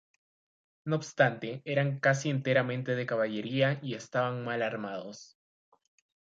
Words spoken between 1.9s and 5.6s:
casi enteramente de caballería y estaban mal armados.